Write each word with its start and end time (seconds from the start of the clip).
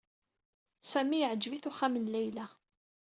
Sami 0.91 1.17
yeɛjeb-it 1.19 1.69
uxxam 1.69 1.93
n 1.97 2.09
Layla. 2.13 2.45